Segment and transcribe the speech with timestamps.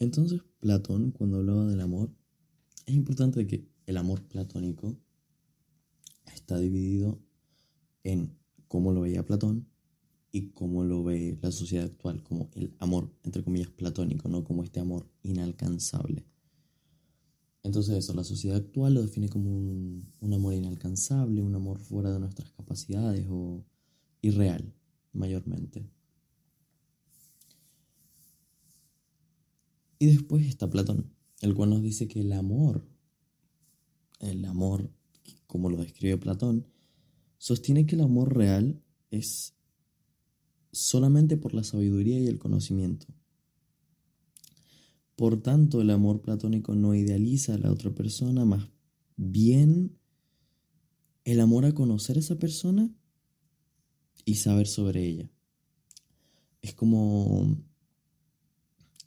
[0.00, 2.10] Entonces, Platón, cuando hablaba del amor,
[2.86, 4.96] es importante que el amor platónico
[6.34, 7.20] está dividido
[8.02, 8.36] en
[8.66, 9.68] cómo lo veía Platón
[10.32, 14.64] y cómo lo ve la sociedad actual, como el amor, entre comillas, platónico, no como
[14.64, 16.24] este amor inalcanzable.
[17.62, 22.20] Entonces eso, la sociedad actual lo define como un, amor inalcanzable, un amor fuera de
[22.20, 23.66] nuestras capacidades o
[24.22, 24.72] irreal,
[25.12, 25.90] mayormente.
[30.00, 32.88] Y después está Platón, el cual nos dice que el amor,
[34.18, 34.90] el amor,
[35.46, 36.66] como lo describe Platón,
[37.36, 39.54] sostiene que el amor real es
[40.72, 43.06] solamente por la sabiduría y el conocimiento.
[45.16, 48.70] Por tanto, el amor platónico no idealiza a la otra persona, más
[49.16, 49.98] bien
[51.24, 52.90] el amor a conocer a esa persona
[54.24, 55.30] y saber sobre ella.
[56.62, 57.58] Es como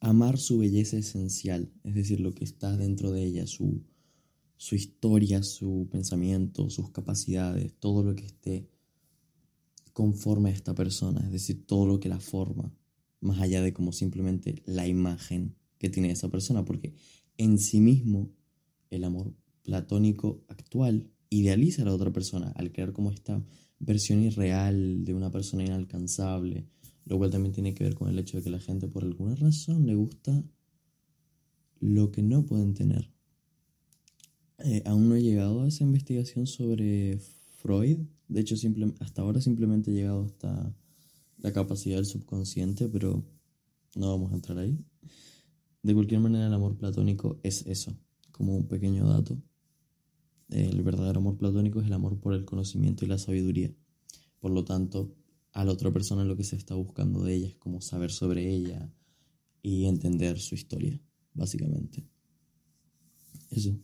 [0.04, 3.84] amar su belleza esencial, es decir, lo que está dentro de ella, su,
[4.58, 8.70] su historia, su pensamiento, sus capacidades, todo lo que esté
[9.94, 12.76] conforme a esta persona, es decir, todo lo que la forma,
[13.22, 16.94] más allá de como simplemente la imagen que tiene esa persona, porque
[17.38, 18.30] en sí mismo
[18.90, 19.34] el amor
[19.64, 23.42] platónico actual idealiza a la otra persona al crear como esta
[23.80, 26.68] versión irreal de una persona inalcanzable,
[27.06, 29.36] lo cual también tiene que ver con el hecho de que la gente por alguna
[29.36, 30.44] razón le gusta
[31.80, 33.12] lo que no pueden tener.
[34.60, 37.20] Eh, aún no he llegado a esa investigación sobre
[37.62, 38.56] Freud, de hecho,
[39.00, 40.76] hasta ahora simplemente he llegado hasta
[41.38, 43.24] la capacidad del subconsciente, pero
[43.96, 44.76] no vamos a entrar ahí.
[45.84, 47.96] De cualquier manera, el amor platónico es eso,
[48.32, 49.38] como un pequeño dato.
[50.50, 53.72] El verdadero amor platónico es el amor por el conocimiento y la sabiduría.
[54.40, 55.14] Por lo tanto,
[55.54, 58.52] a la otra persona lo que se está buscando de ella es como saber sobre
[58.52, 58.92] ella
[59.62, 61.00] y entender su historia,
[61.34, 62.06] básicamente.
[63.50, 63.78] Eso.